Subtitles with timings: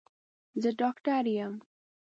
[0.61, 1.53] زه ډاکټر يم.